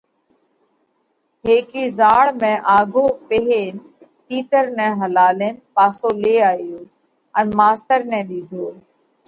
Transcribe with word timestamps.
هيڪي 1.49 1.83
زاۯ 1.97 2.31
۾ 2.45 2.49
آگهو 2.77 3.03
پيهين 3.27 3.73
تِيتر 4.27 4.63
نئہ 4.77 4.89
هلالينَ 5.01 5.51
پاسو 5.75 6.09
لي 6.21 6.33
آيو 6.49 6.79
ان 7.37 7.45
ماستر 7.59 7.99
نئہ 8.11 8.21
ۮِيڌو۔ 8.29 8.65